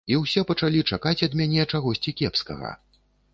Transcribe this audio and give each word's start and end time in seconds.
І 0.13 0.15
ўсе 0.19 0.43
пачалі 0.51 0.79
чакаць 0.95 1.23
ад 1.27 1.37
мяне 1.41 1.67
чагосьці 1.73 2.15
кепскага. 2.23 2.73